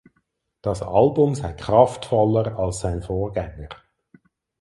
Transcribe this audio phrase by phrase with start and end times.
[0.63, 3.69] Das Album sei kraftvoller als sein Vorgänger.